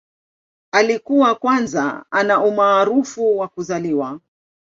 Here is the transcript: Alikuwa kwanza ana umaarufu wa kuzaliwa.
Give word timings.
Alikuwa 0.71 1.35
kwanza 1.35 2.05
ana 2.11 2.41
umaarufu 2.43 3.37
wa 3.37 3.47
kuzaliwa. 3.47 4.19